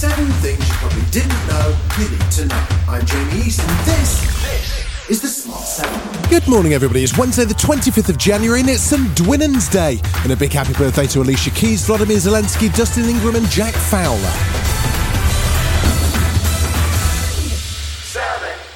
Seven 0.00 0.28
things 0.40 0.66
you 0.66 0.74
probably 0.76 1.02
didn't 1.10 1.46
know 1.46 1.76
you 1.98 2.08
need 2.08 2.30
to 2.30 2.46
know. 2.46 2.66
I'm 2.88 3.04
Jamie 3.04 3.44
East, 3.44 3.60
and 3.60 3.78
this 3.80 5.10
is 5.10 5.20
the 5.20 5.28
Smart 5.28 5.60
Seven. 5.60 6.30
Good 6.30 6.48
morning, 6.48 6.72
everybody. 6.72 7.04
It's 7.04 7.18
Wednesday, 7.18 7.44
the 7.44 7.52
25th 7.52 8.08
of 8.08 8.16
January, 8.16 8.60
and 8.60 8.70
it's 8.70 8.80
St. 8.80 9.06
Dwynwen's 9.08 9.68
Day. 9.68 10.00
And 10.22 10.32
a 10.32 10.36
big 10.36 10.54
happy 10.54 10.72
birthday 10.72 11.06
to 11.08 11.20
Alicia 11.20 11.50
Keys, 11.50 11.84
Vladimir 11.84 12.16
Zelensky, 12.16 12.74
Dustin 12.74 13.10
Ingram, 13.10 13.36
and 13.36 13.46
Jack 13.50 13.74
Fowler. 13.74 14.49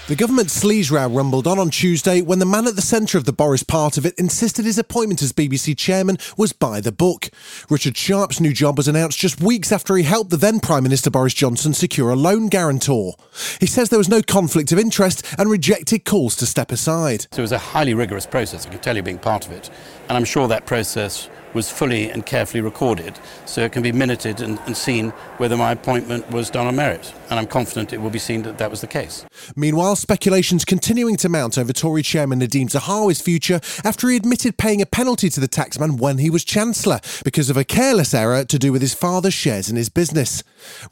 The 0.07 0.17
government 0.17 0.49
sleaze 0.49 0.91
row 0.91 1.09
rumbled 1.09 1.47
on 1.47 1.59
on 1.59 1.71
Tuesday 1.71 2.21
when 2.21 2.39
the 2.39 2.45
man 2.45 2.67
at 2.67 2.77
the 2.77 2.83
centre 2.83 3.17
of 3.17 3.25
the 3.25 3.33
Boris 3.33 3.63
part 3.63 3.97
of 3.97 4.05
it 4.05 4.13
insisted 4.19 4.67
his 4.67 4.77
appointment 4.77 5.23
as 5.23 5.33
BBC 5.33 5.79
chairman 5.79 6.19
was 6.37 6.53
by 6.53 6.83
the 6.83 6.93
book. 6.93 7.31
Richard 7.71 7.97
Sharp's 7.97 8.39
new 8.39 8.53
job 8.53 8.77
was 8.77 8.87
announced 8.87 9.19
just 9.19 9.41
weeks 9.41 9.73
after 9.73 9.97
he 9.97 10.03
helped 10.03 10.29
the 10.29 10.37
then 10.37 10.61
Prime 10.61 10.83
Minister 10.83 11.11
Boris 11.11 11.33
Johnson 11.33 11.73
secure 11.73 12.11
a 12.11 12.17
loan 12.17 12.49
guarantor. 12.49 13.15
He 13.61 13.67
says 13.67 13.89
there 13.89 13.99
was 13.99 14.11
no 14.11 14.21
conflict 14.21 14.73
of 14.73 14.79
interest 14.79 15.25
and 15.39 15.51
rejected 15.51 16.05
calls 16.05 16.37
to 16.37 16.45
step 16.45 16.71
aside. 16.71 17.23
So 17.33 17.39
it 17.39 17.41
was 17.41 17.53
a 17.53 17.59
highly 17.59 17.95
rigorous 17.95 18.27
process, 18.27 18.67
I 18.67 18.69
can 18.69 18.81
tell 18.81 18.97
you 18.97 19.03
being 19.03 19.19
part 19.19 19.47
of 19.47 19.53
it. 19.53 19.71
And 20.11 20.19
I'm 20.19 20.27
sure 20.27 20.49
that 20.49 20.67
process 20.67 21.31
was 21.55 21.71
fully 21.71 22.11
and 22.11 22.27
carefully 22.27 22.61
recorded 22.61 23.19
so 23.47 23.63
it 23.63 23.73
can 23.73 23.83
be 23.83 23.93
minuted 23.93 24.41
and, 24.41 24.59
and 24.67 24.77
seen 24.77 25.11
whether 25.39 25.57
my 25.57 25.73
appointment 25.73 26.31
was 26.31 26.51
done 26.51 26.67
on 26.67 26.77
merit. 26.77 27.13
And 27.31 27.39
I'm 27.39 27.47
confident 27.47 27.93
it 27.93 28.01
will 28.01 28.11
be 28.11 28.19
seen 28.19 28.43
that 28.43 28.59
that 28.59 28.71
was 28.71 28.81
the 28.81 28.87
case. 28.87 29.25
Meanwhile, 29.57 29.97
speculations 29.97 30.65
continuing 30.65 31.17
to 31.17 31.29
mount 31.29 31.57
over 31.57 31.73
Tory 31.73 32.03
chairman 32.03 32.41
Nadhim 32.41 32.69
Zahawi's 32.69 33.21
future 33.21 33.61
after 33.85 34.09
he 34.09 34.17
admitted 34.17 34.59
paying 34.59 34.83
a 34.83 34.87
penalty 34.87 35.29
to 35.31 35.41
the 35.41 35.49
taxman 35.49 35.99
when 35.99 36.19
he 36.19 36.31
was 36.31 36.45
Chancellor 36.45 37.01
because 37.25 37.51
of 37.51 37.57
a 37.57 37.65
careless 37.65 38.15
error 38.15 38.45
to 38.45 38.59
do 38.59 38.73
with 38.73 38.83
his 38.83 38.95
father's 38.95 39.35
shares 39.35 39.69
in 39.69 39.77
his 39.77 39.89
business. 39.89 40.43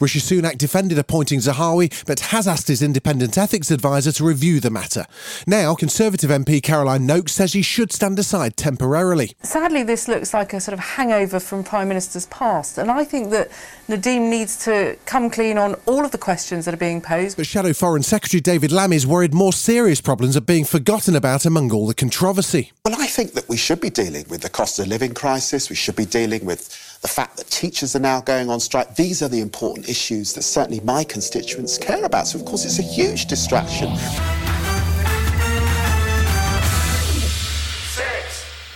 Rishi 0.00 0.20
Sunak 0.20 0.58
defended 0.58 0.98
appointing 0.98 1.40
Zahawi 1.40 2.04
but 2.06 2.20
has 2.20 2.46
asked 2.46 2.68
his 2.68 2.82
independent 2.82 3.36
ethics 3.36 3.70
advisor 3.70 4.12
to 4.12 4.24
review 4.24 4.60
the 4.60 4.70
matter. 4.70 5.06
Now, 5.46 5.74
Conservative 5.74 6.30
MP 6.30 6.62
Caroline 6.62 7.06
Nokes 7.06 7.30
says 7.30 7.52
he 7.52 7.62
should 7.62 7.92
stand 7.92 8.18
aside 8.18 8.56
temporarily. 8.56 9.32
Sadly, 9.42 9.82
this 9.82 10.08
looks 10.08 10.32
like 10.34 10.51
a 10.56 10.60
sort 10.60 10.74
of 10.74 10.80
hangover 10.80 11.40
from 11.40 11.64
Prime 11.64 11.88
Minister's 11.88 12.26
past, 12.26 12.78
and 12.78 12.90
I 12.90 13.04
think 13.04 13.30
that 13.30 13.50
Nadhim 13.88 14.30
needs 14.30 14.64
to 14.64 14.96
come 15.06 15.30
clean 15.30 15.58
on 15.58 15.74
all 15.86 16.04
of 16.04 16.10
the 16.10 16.18
questions 16.18 16.64
that 16.64 16.74
are 16.74 16.78
being 16.78 17.00
posed. 17.00 17.36
But 17.36 17.46
Shadow 17.46 17.72
Foreign 17.72 18.02
Secretary 18.02 18.40
David 18.40 18.72
Lammy 18.72 18.96
is 18.96 19.06
worried 19.06 19.34
more 19.34 19.52
serious 19.52 20.00
problems 20.00 20.36
are 20.36 20.40
being 20.40 20.64
forgotten 20.64 21.16
about 21.16 21.44
among 21.44 21.72
all 21.72 21.86
the 21.86 21.94
controversy. 21.94 22.72
Well, 22.84 23.00
I 23.00 23.06
think 23.06 23.32
that 23.32 23.48
we 23.48 23.56
should 23.56 23.80
be 23.80 23.90
dealing 23.90 24.24
with 24.28 24.42
the 24.42 24.48
cost 24.48 24.78
of 24.78 24.86
living 24.86 25.14
crisis. 25.14 25.70
We 25.70 25.76
should 25.76 25.96
be 25.96 26.06
dealing 26.06 26.44
with 26.44 27.00
the 27.02 27.08
fact 27.08 27.36
that 27.36 27.48
teachers 27.48 27.96
are 27.96 28.00
now 28.00 28.20
going 28.20 28.48
on 28.48 28.60
strike. 28.60 28.94
These 28.94 29.22
are 29.22 29.28
the 29.28 29.40
important 29.40 29.88
issues 29.88 30.32
that 30.34 30.42
certainly 30.42 30.80
my 30.80 31.04
constituents 31.04 31.76
care 31.78 32.04
about. 32.04 32.28
So, 32.28 32.38
of 32.38 32.44
course, 32.44 32.64
it's 32.64 32.78
a 32.78 32.82
huge 32.82 33.26
distraction. 33.26 33.90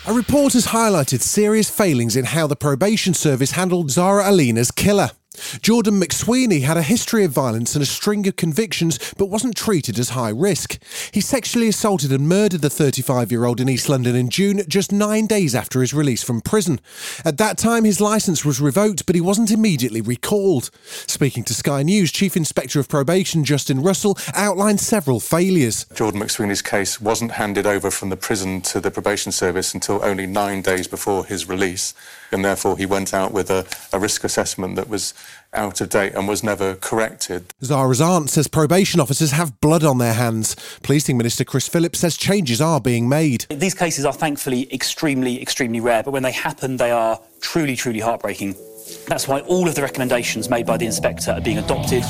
A 0.08 0.12
report 0.12 0.52
has 0.52 0.68
highlighted 0.68 1.20
serious 1.20 1.68
failings 1.68 2.14
in 2.14 2.26
how 2.26 2.46
the 2.46 2.54
probation 2.54 3.12
service 3.12 3.50
handled 3.50 3.90
Zara 3.90 4.26
Aleena's 4.26 4.70
killer. 4.70 5.10
Jordan 5.60 6.00
McSweeney 6.00 6.62
had 6.62 6.76
a 6.76 6.82
history 6.82 7.24
of 7.24 7.32
violence 7.32 7.74
and 7.74 7.82
a 7.82 7.86
string 7.86 8.26
of 8.26 8.36
convictions, 8.36 8.98
but 9.16 9.26
wasn't 9.26 9.56
treated 9.56 9.98
as 9.98 10.10
high 10.10 10.30
risk. 10.30 10.78
He 11.12 11.20
sexually 11.20 11.68
assaulted 11.68 12.12
and 12.12 12.28
murdered 12.28 12.60
the 12.60 12.70
35 12.70 13.30
year 13.30 13.44
old 13.44 13.60
in 13.60 13.68
East 13.68 13.88
London 13.88 14.16
in 14.16 14.28
June, 14.28 14.62
just 14.68 14.92
nine 14.92 15.26
days 15.26 15.54
after 15.54 15.80
his 15.80 15.94
release 15.94 16.22
from 16.22 16.40
prison. 16.40 16.80
At 17.24 17.38
that 17.38 17.58
time, 17.58 17.84
his 17.84 18.00
licence 18.00 18.44
was 18.44 18.60
revoked, 18.60 19.06
but 19.06 19.14
he 19.14 19.20
wasn't 19.20 19.50
immediately 19.50 20.00
recalled. 20.00 20.70
Speaking 21.06 21.44
to 21.44 21.54
Sky 21.54 21.82
News, 21.82 22.12
Chief 22.12 22.36
Inspector 22.36 22.78
of 22.78 22.88
Probation 22.88 23.44
Justin 23.44 23.82
Russell 23.82 24.18
outlined 24.34 24.80
several 24.80 25.20
failures. 25.20 25.86
Jordan 25.94 26.20
McSweeney's 26.20 26.62
case 26.62 27.00
wasn't 27.00 27.32
handed 27.32 27.66
over 27.66 27.90
from 27.90 28.10
the 28.10 28.16
prison 28.16 28.60
to 28.62 28.80
the 28.80 28.90
probation 28.90 29.32
service 29.32 29.74
until 29.74 30.04
only 30.04 30.26
nine 30.26 30.62
days 30.62 30.88
before 30.88 31.24
his 31.24 31.48
release, 31.48 31.94
and 32.32 32.44
therefore 32.44 32.76
he 32.76 32.86
went 32.86 33.14
out 33.14 33.32
with 33.32 33.50
a, 33.50 33.66
a 33.92 33.98
risk 33.98 34.24
assessment 34.24 34.76
that 34.76 34.88
was 34.88 35.14
out 35.52 35.80
of 35.80 35.88
date 35.88 36.14
and 36.14 36.28
was 36.28 36.42
never 36.42 36.74
corrected. 36.74 37.52
Zara's 37.62 38.00
aunt 38.00 38.30
says 38.30 38.46
probation 38.48 39.00
officers 39.00 39.30
have 39.32 39.60
blood 39.60 39.84
on 39.84 39.98
their 39.98 40.12
hands. 40.14 40.56
Policing 40.82 41.16
Minister 41.16 41.44
Chris 41.44 41.68
Philp 41.68 41.96
says 41.96 42.16
changes 42.16 42.60
are 42.60 42.80
being 42.80 43.08
made. 43.08 43.46
These 43.50 43.74
cases 43.74 44.04
are 44.04 44.12
thankfully 44.12 44.72
extremely, 44.72 45.40
extremely 45.40 45.80
rare, 45.80 46.02
but 46.02 46.10
when 46.10 46.22
they 46.22 46.32
happen, 46.32 46.76
they 46.76 46.90
are 46.90 47.20
truly, 47.40 47.76
truly 47.76 48.00
heartbreaking. 48.00 48.54
That's 49.08 49.26
why 49.26 49.40
all 49.40 49.68
of 49.68 49.74
the 49.74 49.82
recommendations 49.82 50.48
made 50.48 50.66
by 50.66 50.76
the 50.76 50.86
inspector 50.86 51.32
are 51.32 51.40
being 51.40 51.58
adopted. 51.58 52.04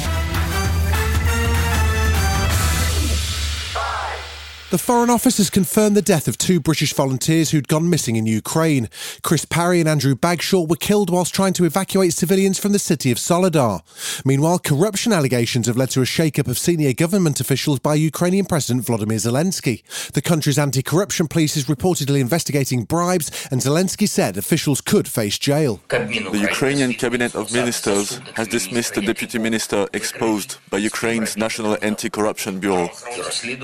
The 4.69 4.79
Foreign 4.79 5.11
Office 5.11 5.37
has 5.37 5.49
confirmed 5.49 5.97
the 5.97 6.03
death 6.03 6.27
of 6.27 6.37
two 6.37 6.59
British 6.59 6.93
volunteers 6.93 7.51
who'd 7.51 7.69
gone 7.69 7.89
missing 7.89 8.17
in 8.17 8.27
Ukraine. 8.27 8.89
Chris 9.23 9.45
Parry 9.45 9.79
and 9.79 9.89
Andrew 9.89 10.17
Bagshaw 10.17 10.67
were 10.67 10.75
killed 10.75 11.09
whilst 11.09 11.33
trying 11.33 11.53
to 11.53 11.65
evacuate 11.65 12.15
civilians 12.15 12.59
from 12.59 12.73
the 12.73 12.81
city 12.81 13.13
of 13.13 13.19
Soledar. 13.19 13.83
Meanwhile, 14.25 14.59
corruption 14.59 15.13
allegations 15.13 15.69
have 15.69 15.77
led 15.77 15.91
to 15.91 16.03
a 16.03 16.05
shake-up 16.05 16.49
of 16.49 16.59
senior 16.59 16.93
government 16.93 17.39
officials 17.39 17.79
by 17.79 17.95
Ukrainian 17.95 18.45
President 18.45 18.85
Volodymyr 18.85 19.21
Zelensky. 19.21 19.85
The 20.11 20.21
country's 20.21 20.59
anti-corruption 20.59 21.29
police 21.29 21.57
is 21.57 21.67
reportedly 21.67 22.19
investigating 22.19 22.83
bribes, 22.83 23.47
and 23.53 23.61
Zelensky 23.61 24.09
said 24.09 24.37
officials 24.37 24.81
could 24.81 25.07
face 25.07 25.39
jail. 25.39 25.81
The 25.91 26.41
Ukrainian 26.41 26.93
Cabinet 26.95 27.37
of 27.37 27.53
Ministers 27.53 28.19
has 28.35 28.49
dismissed 28.49 28.95
the 28.95 29.03
deputy 29.03 29.39
minister 29.39 29.87
exposed 29.93 30.57
by 30.71 30.79
Ukraine's 30.79 31.37
National 31.37 31.79
Anti-Corruption 31.83 32.59
Bureau. 32.59 32.91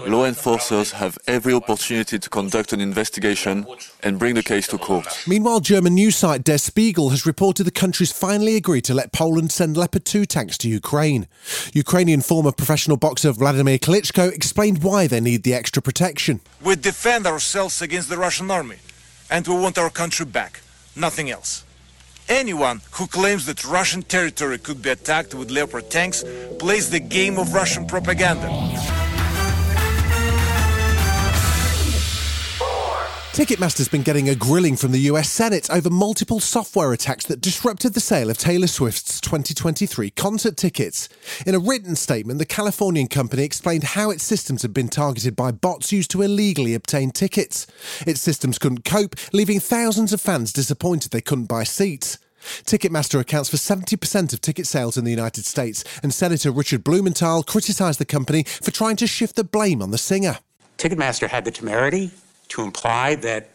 Law 0.06 0.26
enforcers 0.26 0.91
have 0.92 1.19
every 1.26 1.53
opportunity 1.53 2.19
to 2.19 2.30
conduct 2.30 2.72
an 2.72 2.80
investigation 2.80 3.66
and 4.03 4.19
bring 4.19 4.34
the 4.34 4.42
case 4.42 4.66
to 4.69 4.78
court. 4.78 5.06
Meanwhile, 5.26 5.60
German 5.60 5.94
news 5.94 6.16
site 6.16 6.44
Der 6.44 6.58
Spiegel 6.58 7.10
has 7.10 7.26
reported 7.26 7.64
the 7.64 7.70
country's 7.70 8.12
finally 8.12 8.56
agreed 8.56 8.84
to 8.84 8.94
let 8.94 9.12
Poland 9.12 9.52
send 9.52 9.76
Leopard 9.76 10.04
2 10.04 10.25
tanks 10.26 10.58
to 10.58 10.69
Ukraine. 10.69 11.26
Ukrainian 11.72 12.20
former 12.20 12.52
professional 12.52 12.97
boxer 12.97 13.32
Vladimir 13.32 13.78
Klitschko 13.78 14.32
explained 14.32 14.82
why 14.82 15.06
they 15.06 15.20
need 15.20 15.42
the 15.42 15.54
extra 15.54 15.82
protection. 15.82 16.41
We 16.62 16.76
defend 16.76 17.26
ourselves 17.26 17.82
against 17.82 18.08
the 18.08 18.19
Russian 18.19 18.50
army, 18.50 18.76
and 19.31 19.47
we 19.47 19.54
want 19.54 19.78
our 19.78 19.91
country 19.91 20.26
back, 20.26 20.60
nothing 20.97 21.31
else. 21.31 21.64
Anyone 22.28 22.81
who 22.92 23.06
claims 23.06 23.47
that 23.47 23.64
Russian 23.64 24.02
territory 24.02 24.58
could 24.58 24.81
be 24.81 24.91
attacked 24.91 25.34
with 25.34 25.50
Leopard 25.50 25.91
tanks 25.91 26.25
plays 26.58 26.88
the 26.88 27.00
game 27.00 27.38
of 27.38 27.52
Russian 27.52 27.84
propaganda. 27.86 28.48
Ticketmaster's 33.32 33.88
been 33.88 34.03
getting 34.03 34.28
a 34.28 34.34
grilling 34.34 34.76
from 34.76 34.93
the 34.93 35.09
US 35.10 35.31
Senate 35.31 35.70
over 35.70 35.88
multiple 35.88 36.38
software 36.38 36.93
attacks 36.93 37.25
that 37.25 37.40
disrupted 37.40 37.94
the 37.94 38.00
sale 38.00 38.29
of 38.29 38.37
Taylor 38.37 38.67
Swift's 38.67 39.23
2023 39.23 40.11
concert 40.11 40.55
tickets. 40.58 41.08
In 41.46 41.55
a 41.55 41.58
written 41.58 41.96
statement, 41.96 42.38
the 42.38 42.44
Californian 42.44 43.08
company 43.08 43.43
explained 43.43 43.84
how 43.84 44.11
its 44.11 44.23
systems 44.23 44.61
had 44.61 44.75
been 44.75 44.90
targeted 44.90 45.34
by 45.34 45.50
bots 45.50 45.93
used 45.93 46.11
to 46.11 46.20
illegally 46.20 46.75
obtain 46.75 47.11
tickets. 47.11 47.67
Its 48.06 48.20
systems 48.20 48.58
couldn't 48.58 48.84
cope, 48.84 49.14
leaving 49.32 49.61
thousands 49.61 50.12
of 50.12 50.20
fans 50.20 50.52
disappointed 50.52 51.11
they 51.11 51.23
couldn't 51.23 51.49
buy 51.49 51.64
seats. 51.64 52.19
Ticketmaster 52.67 53.19
accounts 53.19 53.49
for 53.49 53.56
70% 53.56 54.34
of 54.34 54.43
ticket 54.43 54.67
sales 54.67 54.99
in 54.99 55.05
the 55.05 55.11
United 55.11 55.46
States, 55.46 55.84
and 56.02 56.12
Senator 56.12 56.50
Richard 56.50 56.84
Blumenthal 56.84 57.44
criticised 57.44 57.99
the 57.99 58.05
company 58.05 58.43
for 58.43 58.73
trying 58.73 58.96
to 58.96 59.06
shift 59.06 59.37
the 59.37 59.44
blame 59.44 59.81
on 59.81 59.90
the 59.90 59.96
singer. 59.96 60.37
Ticketmaster 60.76 61.31
had 61.31 61.46
the 61.46 61.50
temerity 61.50 62.11
to 62.52 62.60
imply 62.60 63.14
that 63.14 63.49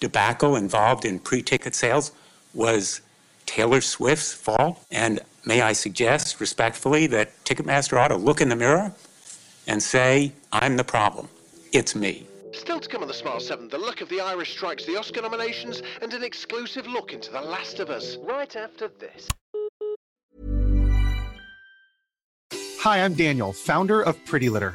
tobacco 0.00 0.56
involved 0.56 1.04
in 1.04 1.20
pre 1.20 1.42
ticket 1.42 1.76
sales 1.76 2.10
was 2.54 3.00
Taylor 3.46 3.80
Swift's 3.80 4.32
fault. 4.32 4.84
And 4.90 5.20
may 5.46 5.62
I 5.62 5.72
suggest 5.72 6.40
respectfully 6.40 7.06
that 7.08 7.28
Ticketmaster 7.44 7.96
ought 7.98 8.08
to 8.08 8.16
look 8.16 8.40
in 8.40 8.48
the 8.48 8.56
mirror 8.56 8.92
and 9.68 9.80
say, 9.80 10.32
I'm 10.52 10.76
the 10.76 10.82
problem. 10.82 11.28
It's 11.72 11.94
me. 11.94 12.26
Still 12.52 12.80
to 12.80 12.88
come 12.88 13.02
on 13.02 13.08
the 13.08 13.14
Smart 13.14 13.42
7, 13.42 13.68
the 13.68 13.78
luck 13.78 14.00
of 14.00 14.08
the 14.08 14.20
Irish 14.20 14.52
strikes 14.56 14.84
the 14.86 14.96
Oscar 14.96 15.22
nominations 15.22 15.80
and 16.02 16.12
an 16.12 16.24
exclusive 16.24 16.86
look 16.86 17.12
into 17.12 17.30
The 17.30 17.40
Last 17.40 17.78
of 17.78 17.90
Us. 17.90 18.16
Right 18.16 18.54
after 18.56 18.88
this. 18.88 19.28
Hi, 22.80 23.04
I'm 23.04 23.14
Daniel, 23.14 23.52
founder 23.52 24.02
of 24.02 24.22
Pretty 24.26 24.48
Litter. 24.48 24.74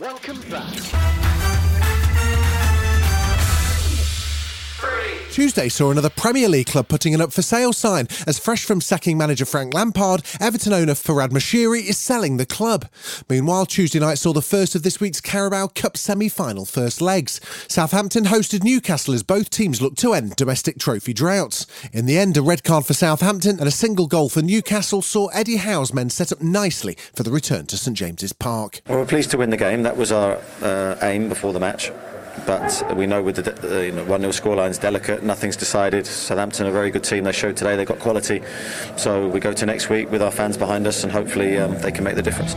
Welcome 0.00 0.40
back. 0.48 1.37
Tuesday 5.30 5.68
saw 5.68 5.90
another 5.90 6.10
Premier 6.10 6.48
League 6.48 6.66
club 6.66 6.88
putting 6.88 7.14
an 7.14 7.20
up 7.20 7.32
for 7.32 7.42
sale 7.42 7.72
sign 7.72 8.08
as 8.26 8.38
fresh 8.38 8.64
from 8.64 8.80
sacking 8.80 9.16
manager 9.16 9.44
Frank 9.44 9.72
Lampard, 9.72 10.22
Everton 10.40 10.72
owner 10.72 10.94
Farhad 10.94 11.28
Moshiri 11.28 11.88
is 11.88 11.96
selling 11.96 12.38
the 12.38 12.46
club. 12.46 12.86
Meanwhile, 13.28 13.66
Tuesday 13.66 14.00
night 14.00 14.18
saw 14.18 14.32
the 14.32 14.42
first 14.42 14.74
of 14.74 14.82
this 14.82 15.00
week's 15.00 15.20
Carabao 15.20 15.68
Cup 15.68 15.96
semi-final 15.96 16.64
first 16.64 17.00
legs. 17.00 17.40
Southampton 17.68 18.24
hosted 18.24 18.64
Newcastle 18.64 19.14
as 19.14 19.22
both 19.22 19.50
teams 19.50 19.80
looked 19.80 19.98
to 19.98 20.14
end 20.14 20.34
domestic 20.34 20.78
trophy 20.78 21.12
droughts. 21.12 21.66
In 21.92 22.06
the 22.06 22.18
end, 22.18 22.36
a 22.36 22.42
red 22.42 22.64
card 22.64 22.86
for 22.86 22.94
Southampton 22.94 23.58
and 23.58 23.68
a 23.68 23.72
single 23.72 24.06
goal 24.06 24.28
for 24.28 24.42
Newcastle 24.42 25.02
saw 25.02 25.28
Eddie 25.28 25.56
Howe's 25.56 25.94
men 25.94 26.10
set 26.10 26.32
up 26.32 26.40
nicely 26.40 26.96
for 27.14 27.22
the 27.22 27.30
return 27.30 27.66
to 27.66 27.76
St 27.76 27.96
James's 27.96 28.32
Park. 28.32 28.80
Well, 28.88 28.98
we're 28.98 29.06
pleased 29.06 29.30
to 29.32 29.38
win 29.38 29.50
the 29.50 29.56
game. 29.56 29.82
That 29.82 29.96
was 29.96 30.10
our 30.10 30.40
uh, 30.62 30.96
aim 31.02 31.28
before 31.28 31.52
the 31.52 31.60
match 31.60 31.92
but 32.46 32.96
we 32.96 33.06
know 33.06 33.22
with 33.22 33.36
the 33.36 33.78
uh, 33.78 33.80
you 33.80 33.92
know, 33.92 34.04
1 34.04 34.20
0 34.20 34.32
scoreline's 34.32 34.78
delicate, 34.78 35.22
nothing's 35.22 35.56
decided. 35.56 36.06
Southampton 36.06 36.66
are 36.66 36.70
a 36.70 36.72
very 36.72 36.90
good 36.90 37.04
team, 37.04 37.24
they 37.24 37.32
showed 37.32 37.56
today 37.56 37.76
they've 37.76 37.86
got 37.86 37.98
quality. 37.98 38.42
So 38.96 39.28
we 39.28 39.40
go 39.40 39.52
to 39.52 39.66
next 39.66 39.88
week 39.88 40.10
with 40.10 40.22
our 40.22 40.30
fans 40.32 40.56
behind 40.56 40.86
us 40.86 41.02
and 41.02 41.12
hopefully 41.12 41.58
um, 41.58 41.78
they 41.78 41.92
can 41.92 42.04
make 42.04 42.14
the 42.14 42.22
difference. 42.22 42.54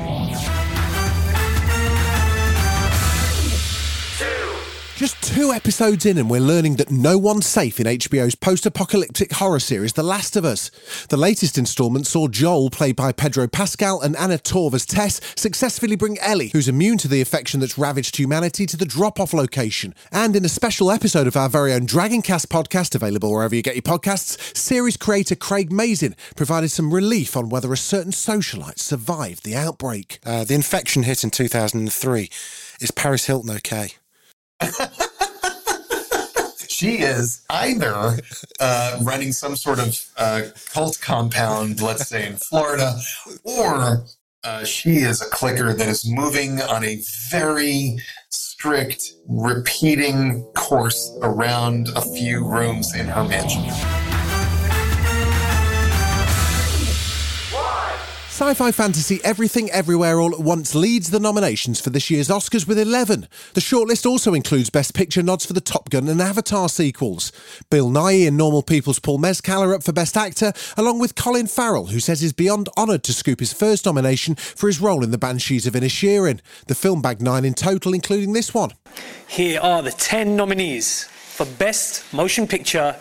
Just 5.02 5.24
two 5.24 5.52
episodes 5.52 6.06
in, 6.06 6.20
and 6.20 6.30
we're 6.30 6.40
learning 6.40 6.76
that 6.76 6.92
no 6.92 7.18
one's 7.18 7.48
safe 7.48 7.80
in 7.80 7.88
HBO's 7.88 8.36
post 8.36 8.68
apocalyptic 8.68 9.32
horror 9.32 9.60
series, 9.60 9.94
The 9.94 10.04
Last 10.04 10.36
of 10.36 10.46
Us. 10.46 10.70
The 11.10 11.18
latest 11.18 11.58
instalment 11.58 12.06
saw 12.06 12.28
Joel, 12.28 12.70
played 12.70 12.98
by 12.98 13.12
Pedro 13.12 13.48
Pascal, 13.48 14.00
and 14.00 14.16
Anna 14.16 14.38
Torv 14.38 14.76
as 14.76 14.86
Tess, 14.86 15.20
successfully 15.36 15.96
bring 15.96 16.20
Ellie, 16.20 16.50
who's 16.50 16.68
immune 16.68 17.00
to 17.00 17.08
the 17.08 17.20
infection 17.20 17.62
that's 17.62 17.80
ravaged 17.80 18.18
humanity, 18.18 18.68
to 18.68 18.78
the 18.78 18.86
drop 18.86 19.20
off 19.20 19.34
location. 19.34 19.96
And 20.12 20.36
in 20.36 20.46
a 20.46 20.50
special 20.50 20.92
episode 20.92 21.26
of 21.26 21.36
our 21.36 21.50
very 21.50 21.74
own 21.74 21.88
Dragoncast 21.88 22.46
podcast, 22.50 22.94
available 22.94 23.32
wherever 23.32 23.56
you 23.56 23.64
get 23.64 23.74
your 23.74 23.82
podcasts, 23.82 24.56
series 24.56 24.98
creator 24.98 25.34
Craig 25.34 25.72
Mazin 25.72 26.16
provided 26.36 26.70
some 26.70 26.94
relief 26.94 27.36
on 27.36 27.50
whether 27.50 27.74
a 27.74 27.78
certain 27.78 28.12
socialite 28.12 28.78
survived 28.78 29.46
the 29.46 29.56
outbreak. 29.56 30.20
Uh, 30.24 30.44
the 30.44 30.54
infection 30.54 31.02
hit 31.02 31.24
in 31.24 31.32
2003. 31.32 32.30
Is 32.80 32.92
Paris 32.92 33.26
Hilton 33.26 33.50
okay? 33.50 33.96
She 36.68 36.98
is 37.00 37.44
either 37.50 38.18
uh, 38.60 39.00
running 39.04 39.32
some 39.32 39.56
sort 39.56 39.80
of 39.80 40.04
uh, 40.18 40.42
cult 40.74 41.00
compound, 41.02 41.82
let's 41.82 42.08
say 42.08 42.28
in 42.28 42.38
Florida, 42.38 43.00
or 43.44 44.04
uh, 44.44 44.64
she 44.64 44.98
is 44.98 45.22
a 45.22 45.30
clicker 45.30 45.74
that 45.74 45.88
is 45.88 46.10
moving 46.10 46.60
on 46.62 46.84
a 46.84 47.00
very 47.30 47.98
strict, 48.30 49.14
repeating 49.28 50.44
course 50.56 51.16
around 51.22 51.90
a 51.96 52.02
few 52.02 52.44
rooms 52.48 52.96
in 52.96 53.06
her 53.08 53.24
mansion. 53.24 54.11
Sci 58.42 58.56
fi 58.56 58.72
fantasy 58.72 59.24
Everything 59.24 59.70
Everywhere 59.70 60.20
All 60.20 60.34
at 60.34 60.40
Once 60.40 60.74
leads 60.74 61.12
the 61.12 61.20
nominations 61.20 61.80
for 61.80 61.92
this 61.92 62.10
year's 62.10 62.28
Oscars 62.28 62.68
with 62.68 62.80
11. 62.80 63.28
The 63.54 63.62
shortlist 63.62 64.04
also 64.04 64.34
includes 64.34 64.72
Best 64.72 64.96
Picture 64.96 65.22
nods 65.22 65.46
for 65.46 65.54
the 65.54 65.62
Top 65.62 65.92
Gun 65.92 66.08
and 66.08 66.20
Avatar 66.20 66.68
sequels. 66.68 67.32
Bill 67.70 67.92
Nighy 67.92 68.28
and 68.28 68.36
Normal 68.36 68.64
People's 68.64 68.98
Paul 68.98 69.20
Mescal 69.20 69.62
are 69.62 69.76
up 69.76 69.84
for 69.84 69.94
Best 69.94 70.18
Actor, 70.18 70.54
along 70.76 70.98
with 70.98 71.14
Colin 71.14 71.46
Farrell, 71.46 71.86
who 71.86 72.00
says 72.00 72.22
he's 72.22 72.34
beyond 72.34 72.68
honoured 72.80 73.04
to 73.04 73.14
scoop 73.14 73.42
his 73.42 73.54
first 73.54 73.86
nomination 73.86 74.34
for 74.34 74.66
his 74.66 74.82
role 74.82 75.04
in 75.04 75.12
The 75.12 75.20
Banshees 75.20 75.68
of 75.68 75.76
Inisherin. 75.76 76.40
The 76.66 76.74
film 76.74 77.04
bagged 77.04 77.22
nine 77.22 77.46
in 77.46 77.54
total, 77.54 77.94
including 77.94 78.34
this 78.34 78.56
one. 78.56 78.72
Here 79.28 79.60
are 79.62 79.84
the 79.84 79.92
10 79.92 80.36
nominees 80.36 81.04
for 81.04 81.46
Best 81.46 82.12
Motion 82.12 82.48
Picture 82.48 82.96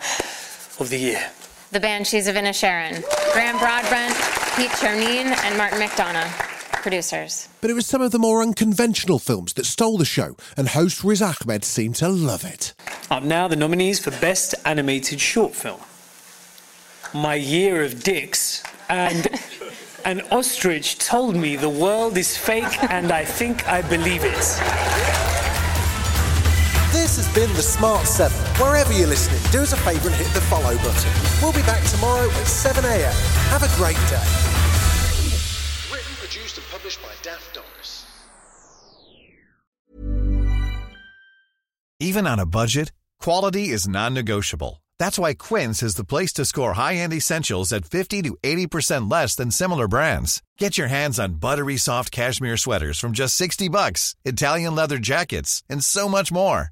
of 0.79 0.89
the 0.91 0.99
Year. 0.99 1.31
The 1.71 1.79
Banshees 1.79 2.27
of 2.27 2.35
Inisherin. 2.35 3.01
Graham 3.31 3.57
Broadbent, 3.57 4.13
Pete 4.57 4.71
Czernin, 4.71 5.33
and 5.45 5.57
Martin 5.57 5.79
McDonagh. 5.79 6.29
Producers. 6.81 7.47
But 7.61 7.69
it 7.69 7.75
was 7.75 7.85
some 7.85 8.01
of 8.01 8.11
the 8.11 8.19
more 8.19 8.41
unconventional 8.41 9.19
films 9.19 9.53
that 9.53 9.65
stole 9.65 9.97
the 9.97 10.03
show, 10.03 10.35
and 10.57 10.67
host 10.67 11.01
Riz 11.01 11.21
Ahmed 11.21 11.63
seemed 11.63 11.95
to 11.95 12.09
love 12.09 12.43
it. 12.43 12.73
Up 13.09 13.23
now, 13.23 13.47
the 13.47 13.55
nominees 13.55 13.99
for 13.99 14.11
Best 14.11 14.53
Animated 14.65 15.21
Short 15.21 15.55
Film 15.55 15.79
My 17.13 17.35
Year 17.35 17.83
of 17.83 18.03
Dicks 18.03 18.63
and 18.89 19.29
An 20.05 20.21
Ostrich 20.29 20.97
Told 20.97 21.37
Me 21.37 21.55
the 21.55 21.69
World 21.69 22.17
is 22.17 22.35
Fake 22.35 22.83
and 22.91 23.13
I 23.13 23.23
Think 23.23 23.65
I 23.69 23.81
Believe 23.81 24.23
It. 24.25 25.30
This 26.91 27.15
has 27.15 27.33
been 27.33 27.53
The 27.55 27.61
Smart 27.61 28.05
7. 28.05 28.37
Wherever 28.61 28.91
you're 28.91 29.07
listening, 29.07 29.39
do 29.49 29.61
us 29.61 29.71
a 29.71 29.77
favour 29.77 30.09
and 30.09 30.17
hit 30.17 30.27
the 30.33 30.41
follow 30.41 30.75
button. 30.75 31.11
We'll 31.41 31.53
be 31.53 31.61
back 31.61 31.81
tomorrow 31.89 32.27
at 32.27 32.45
7am. 32.45 33.13
Have 33.47 33.63
a 33.63 33.71
great 33.79 33.95
day. 34.11 34.27
Written, 35.89 36.15
produced 36.19 36.57
and 36.57 36.67
published 36.67 37.01
by 37.01 37.13
Daft 37.23 37.55
Doris. 37.55 38.05
Even 42.01 42.27
on 42.27 42.39
a 42.39 42.45
budget, 42.45 42.91
quality 43.21 43.69
is 43.69 43.87
non-negotiable. 43.87 44.83
That's 44.99 45.17
why 45.17 45.33
Quince 45.33 45.81
is 45.81 45.95
the 45.95 46.03
place 46.03 46.33
to 46.33 46.43
score 46.43 46.73
high-end 46.73 47.13
essentials 47.13 47.71
at 47.71 47.85
50 47.85 48.21
to 48.23 48.37
80% 48.43 49.09
less 49.09 49.33
than 49.35 49.49
similar 49.49 49.87
brands. 49.87 50.43
Get 50.57 50.77
your 50.77 50.89
hands 50.89 51.19
on 51.19 51.35
buttery 51.35 51.77
soft 51.77 52.11
cashmere 52.11 52.57
sweaters 52.57 52.99
from 52.99 53.13
just 53.13 53.37
60 53.37 53.69
bucks, 53.69 54.13
Italian 54.25 54.75
leather 54.75 54.97
jackets, 54.97 55.63
and 55.69 55.81
so 55.81 56.09
much 56.09 56.33
more. 56.33 56.71